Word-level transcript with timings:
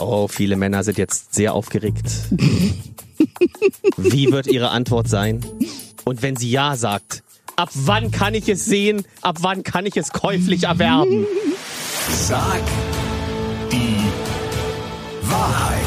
Oh, 0.00 0.28
viele 0.28 0.56
Männer 0.56 0.82
sind 0.82 0.98
jetzt 0.98 1.34
sehr 1.34 1.54
aufgeregt. 1.54 2.06
Wie 3.96 4.32
wird 4.32 4.46
Ihre 4.46 4.70
Antwort 4.70 5.08
sein? 5.08 5.44
Und 6.04 6.22
wenn 6.22 6.36
sie 6.36 6.50
Ja 6.50 6.76
sagt, 6.76 7.22
ab 7.56 7.68
wann 7.74 8.10
kann 8.10 8.34
ich 8.34 8.48
es 8.48 8.64
sehen? 8.64 9.04
Ab 9.20 9.38
wann 9.40 9.62
kann 9.62 9.84
ich 9.86 9.96
es 9.96 10.10
käuflich 10.12 10.64
erwerben? 10.64 11.26
Sag 12.08 12.62
die 13.70 13.96
Wahrheit. 15.22 15.80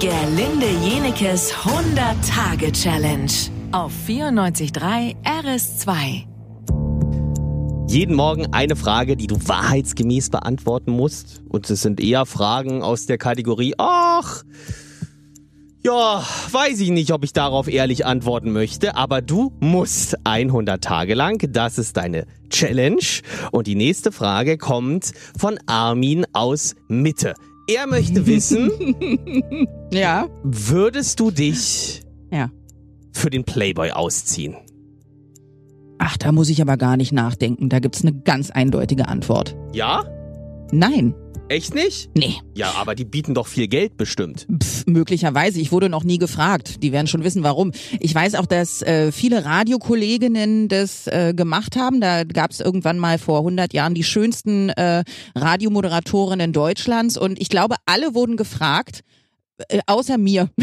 Gerlinde 0.00 0.68
Jenekes 0.82 1.52
100-Tage-Challenge 1.52 3.32
auf 3.72 3.92
94.3 4.08 5.14
RS2. 5.24 6.24
Jeden 7.90 8.14
Morgen 8.14 8.52
eine 8.52 8.76
Frage, 8.76 9.16
die 9.16 9.26
du 9.26 9.36
wahrheitsgemäß 9.48 10.30
beantworten 10.30 10.92
musst. 10.92 11.42
Und 11.48 11.68
es 11.68 11.82
sind 11.82 12.00
eher 12.00 12.24
Fragen 12.24 12.82
aus 12.84 13.06
der 13.06 13.18
Kategorie, 13.18 13.74
ach, 13.78 14.44
ja, 15.82 16.22
weiß 16.52 16.78
ich 16.80 16.90
nicht, 16.90 17.10
ob 17.12 17.24
ich 17.24 17.32
darauf 17.32 17.66
ehrlich 17.66 18.06
antworten 18.06 18.52
möchte, 18.52 18.94
aber 18.96 19.22
du 19.22 19.52
musst 19.58 20.14
100 20.24 20.84
Tage 20.84 21.14
lang. 21.14 21.42
Das 21.52 21.78
ist 21.78 21.96
deine 21.96 22.26
Challenge. 22.48 23.02
Und 23.50 23.66
die 23.66 23.74
nächste 23.74 24.12
Frage 24.12 24.56
kommt 24.56 25.12
von 25.36 25.58
Armin 25.66 26.26
aus 26.32 26.76
Mitte. 26.86 27.34
Er 27.66 27.88
möchte 27.88 28.24
wissen, 28.28 28.70
Ja. 29.92 30.28
würdest 30.44 31.18
du 31.18 31.32
dich 31.32 32.02
Ja. 32.30 32.50
für 33.12 33.30
den 33.30 33.42
Playboy 33.42 33.90
ausziehen? 33.90 34.54
Ach, 36.02 36.16
da 36.16 36.32
muss 36.32 36.48
ich 36.48 36.62
aber 36.62 36.78
gar 36.78 36.96
nicht 36.96 37.12
nachdenken. 37.12 37.68
Da 37.68 37.78
gibt's 37.78 38.00
eine 38.00 38.14
ganz 38.14 38.50
eindeutige 38.50 39.06
Antwort. 39.06 39.54
Ja? 39.74 40.04
Nein. 40.72 41.14
Echt 41.48 41.74
nicht? 41.74 42.08
Nee. 42.16 42.36
Ja, 42.54 42.72
aber 42.78 42.94
die 42.94 43.04
bieten 43.04 43.34
doch 43.34 43.46
viel 43.46 43.68
Geld 43.68 43.98
bestimmt. 43.98 44.46
Pff, 44.62 44.86
möglicherweise. 44.86 45.60
Ich 45.60 45.72
wurde 45.72 45.90
noch 45.90 46.04
nie 46.04 46.16
gefragt. 46.16 46.82
Die 46.82 46.92
werden 46.92 47.06
schon 47.06 47.22
wissen, 47.22 47.42
warum. 47.42 47.72
Ich 47.98 48.14
weiß 48.14 48.36
auch, 48.36 48.46
dass 48.46 48.80
äh, 48.80 49.12
viele 49.12 49.44
Radiokolleginnen 49.44 50.68
das 50.68 51.06
äh, 51.06 51.34
gemacht 51.36 51.76
haben. 51.76 52.00
Da 52.00 52.24
gab 52.24 52.52
es 52.52 52.60
irgendwann 52.60 52.98
mal 52.98 53.18
vor 53.18 53.40
100 53.40 53.74
Jahren 53.74 53.92
die 53.92 54.04
schönsten 54.04 54.70
äh, 54.70 55.04
Radiomoderatorinnen 55.34 56.54
Deutschlands. 56.54 57.18
Und 57.18 57.38
ich 57.38 57.50
glaube, 57.50 57.76
alle 57.84 58.14
wurden 58.14 58.38
gefragt, 58.38 59.02
außer 59.86 60.18
mir. 60.18 60.48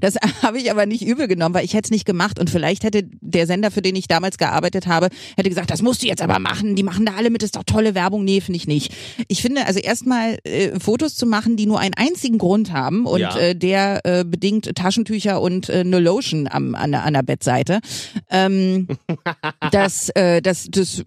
Das 0.00 0.16
habe 0.42 0.58
ich 0.58 0.70
aber 0.70 0.86
nicht 0.86 1.02
übel 1.06 1.28
genommen, 1.28 1.54
weil 1.54 1.64
ich 1.64 1.72
hätte 1.74 1.86
es 1.86 1.90
nicht 1.90 2.04
gemacht 2.04 2.38
und 2.40 2.50
vielleicht 2.50 2.82
hätte 2.84 3.04
der 3.20 3.46
Sender, 3.46 3.70
für 3.70 3.80
den 3.80 3.94
ich 3.96 4.08
damals 4.08 4.36
gearbeitet 4.38 4.86
habe, 4.86 5.08
hätte 5.36 5.48
gesagt, 5.48 5.70
das 5.70 5.82
musst 5.82 6.02
du 6.02 6.06
jetzt 6.06 6.20
aber 6.20 6.38
machen, 6.40 6.74
die 6.76 6.82
machen 6.82 7.06
da 7.06 7.12
alle 7.16 7.30
mit, 7.30 7.42
das 7.42 7.48
ist 7.48 7.56
doch 7.56 7.62
tolle 7.64 7.94
Werbung. 7.94 8.24
Nee, 8.24 8.40
finde 8.40 8.56
ich 8.56 8.66
nicht. 8.66 8.92
Ich 9.28 9.40
finde, 9.40 9.66
also 9.66 9.78
erstmal 9.78 10.38
äh, 10.44 10.78
Fotos 10.80 11.14
zu 11.14 11.26
machen, 11.26 11.56
die 11.56 11.66
nur 11.66 11.78
einen 11.80 11.94
einzigen 11.94 12.38
Grund 12.38 12.72
haben 12.72 13.06
und 13.06 13.20
Ja. 13.20 13.36
äh, 13.38 13.54
der 13.54 14.00
äh, 14.04 14.24
bedingt 14.24 14.74
Taschentücher 14.74 15.40
und 15.40 15.68
äh, 15.68 15.80
eine 15.80 16.00
Lotion 16.00 16.48
am, 16.50 16.74
an, 16.74 16.90
der- 16.92 17.04
an 17.04 17.14
der 17.14 17.22
Bettseite. 17.22 17.80
Ähm, 18.30 18.88
das, 19.70 20.08
äh, 20.10 20.42
das, 20.42 20.66
das 20.70 21.02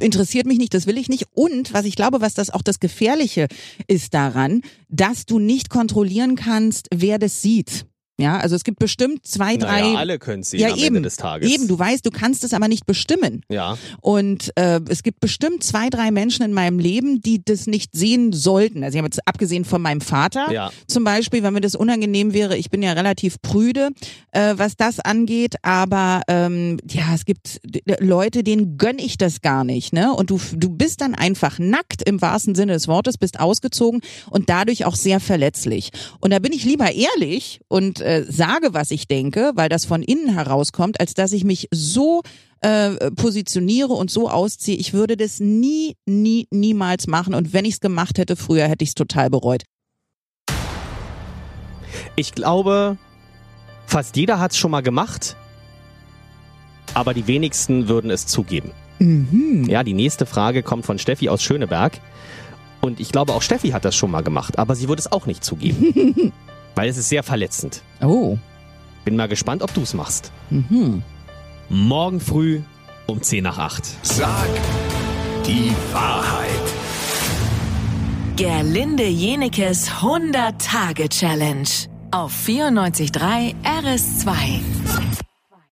interessiert 0.00 0.46
mich 0.46 0.58
nicht, 0.58 0.74
das 0.74 0.86
will 0.86 0.98
ich 0.98 1.08
nicht. 1.08 1.26
Und 1.34 1.72
was 1.72 1.84
ich 1.84 1.96
glaube, 1.96 2.20
was 2.20 2.34
das 2.34 2.50
auch 2.50 2.62
das 2.62 2.80
Gefährliche 2.80 3.48
ist 3.86 4.14
daran, 4.14 4.62
dass 4.88 5.26
du 5.26 5.38
nicht 5.38 5.70
kontrollieren 5.70 6.36
kannst, 6.36 6.88
wer 6.92 7.18
das 7.18 7.42
sieht. 7.42 7.86
Ja, 8.20 8.38
also 8.38 8.56
es 8.56 8.64
gibt 8.64 8.78
bestimmt 8.78 9.26
zwei, 9.26 9.56
drei. 9.56 9.80
Naja, 9.82 9.98
alle 9.98 10.18
können 10.18 10.42
sehen 10.42 10.60
ja, 10.60 10.68
am 10.72 10.78
eben, 10.78 10.96
Ende 10.96 11.02
des 11.02 11.16
Tages. 11.16 11.50
eben, 11.50 11.68
du 11.68 11.78
weißt, 11.78 12.04
du 12.04 12.10
kannst 12.10 12.44
es 12.44 12.52
aber 12.54 12.68
nicht 12.68 12.86
bestimmen. 12.86 13.42
Ja. 13.48 13.76
Und 14.00 14.52
äh, 14.56 14.80
es 14.88 15.02
gibt 15.02 15.20
bestimmt 15.20 15.62
zwei, 15.64 15.88
drei 15.90 16.10
Menschen 16.10 16.44
in 16.44 16.52
meinem 16.52 16.78
Leben, 16.78 17.20
die 17.20 17.42
das 17.44 17.66
nicht 17.66 17.94
sehen 17.94 18.32
sollten. 18.32 18.84
Also 18.84 18.96
ich 18.96 18.98
habe 18.98 19.06
jetzt 19.06 19.26
abgesehen 19.26 19.64
von 19.64 19.82
meinem 19.82 20.00
Vater 20.00 20.50
Ja. 20.52 20.70
zum 20.86 21.04
Beispiel, 21.04 21.42
wenn 21.42 21.52
mir 21.54 21.60
das 21.60 21.74
unangenehm 21.74 22.32
wäre, 22.32 22.56
ich 22.56 22.70
bin 22.70 22.82
ja 22.82 22.92
relativ 22.92 23.40
prüde, 23.42 23.90
äh, 24.32 24.54
was 24.56 24.76
das 24.76 25.00
angeht, 25.00 25.56
aber 25.62 26.22
ähm, 26.28 26.78
ja, 26.90 27.14
es 27.14 27.24
gibt 27.24 27.60
Leute, 28.00 28.42
denen 28.42 28.76
gönn 28.78 28.98
ich 28.98 29.18
das 29.18 29.40
gar 29.40 29.64
nicht, 29.64 29.92
ne? 29.92 30.12
Und 30.12 30.30
du, 30.30 30.40
du 30.54 30.68
bist 30.70 31.00
dann 31.00 31.14
einfach 31.14 31.58
nackt 31.58 32.02
im 32.06 32.20
wahrsten 32.20 32.54
Sinne 32.54 32.72
des 32.72 32.88
Wortes, 32.88 33.18
bist 33.18 33.40
ausgezogen 33.40 34.00
und 34.30 34.48
dadurch 34.48 34.84
auch 34.84 34.96
sehr 34.96 35.20
verletzlich. 35.20 35.90
Und 36.20 36.32
da 36.32 36.38
bin 36.38 36.52
ich 36.52 36.64
lieber 36.64 36.90
ehrlich 36.92 37.60
und 37.68 38.00
äh, 38.10 38.24
sage, 38.28 38.74
was 38.74 38.90
ich 38.90 39.06
denke, 39.06 39.52
weil 39.54 39.68
das 39.68 39.84
von 39.84 40.02
innen 40.02 40.34
herauskommt, 40.34 40.98
als 40.98 41.14
dass 41.14 41.30
ich 41.30 41.44
mich 41.44 41.68
so 41.70 42.22
äh, 42.60 43.12
positioniere 43.12 43.92
und 43.92 44.10
so 44.10 44.28
ausziehe. 44.28 44.76
Ich 44.76 44.92
würde 44.92 45.16
das 45.16 45.38
nie, 45.38 45.94
nie, 46.06 46.48
niemals 46.50 47.06
machen. 47.06 47.34
Und 47.34 47.52
wenn 47.52 47.64
ich 47.64 47.74
es 47.74 47.80
gemacht 47.80 48.18
hätte 48.18 48.34
früher, 48.34 48.66
hätte 48.66 48.82
ich 48.82 48.90
es 48.90 48.94
total 48.96 49.30
bereut. 49.30 49.62
Ich 52.16 52.32
glaube, 52.32 52.98
fast 53.86 54.16
jeder 54.16 54.40
hat 54.40 54.50
es 54.50 54.56
schon 54.56 54.72
mal 54.72 54.82
gemacht, 54.82 55.36
aber 56.94 57.14
die 57.14 57.28
wenigsten 57.28 57.86
würden 57.86 58.10
es 58.10 58.26
zugeben. 58.26 58.72
Mhm. 58.98 59.66
Ja, 59.68 59.84
die 59.84 59.94
nächste 59.94 60.26
Frage 60.26 60.64
kommt 60.64 60.84
von 60.84 60.98
Steffi 60.98 61.28
aus 61.28 61.44
Schöneberg. 61.44 62.00
Und 62.80 62.98
ich 62.98 63.12
glaube, 63.12 63.34
auch 63.34 63.42
Steffi 63.42 63.68
hat 63.68 63.84
das 63.84 63.94
schon 63.94 64.10
mal 64.10 64.22
gemacht, 64.22 64.58
aber 64.58 64.74
sie 64.74 64.88
würde 64.88 65.00
es 65.00 65.12
auch 65.12 65.26
nicht 65.26 65.44
zugeben. 65.44 66.32
weil 66.74 66.88
es 66.88 66.96
ist 66.96 67.08
sehr 67.08 67.22
verletzend. 67.22 67.82
Oh. 68.02 68.38
Bin 69.04 69.16
mal 69.16 69.28
gespannt, 69.28 69.62
ob 69.62 69.72
du 69.74 69.82
es 69.82 69.94
machst. 69.94 70.32
Mhm. 70.50 71.02
Morgen 71.68 72.20
früh 72.20 72.60
um 73.06 73.22
10 73.22 73.44
nach 73.44 73.58
8. 73.58 73.82
Sag 74.02 74.48
die 75.46 75.72
Wahrheit. 75.92 76.46
Gerlinde 78.36 79.06
Jenekes 79.06 79.90
100-Tage-Challenge 79.90 81.68
auf 82.10 82.32
94.3 82.46 83.54
RS2. 83.64 85.20